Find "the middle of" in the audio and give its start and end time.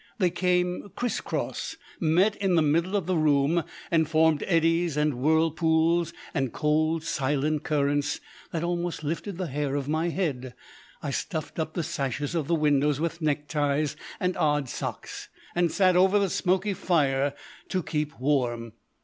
2.55-3.05